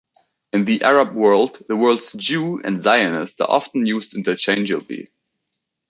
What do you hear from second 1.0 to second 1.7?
world,